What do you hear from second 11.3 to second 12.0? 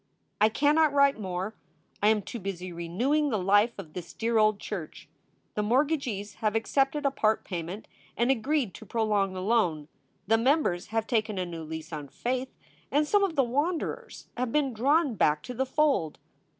a new lease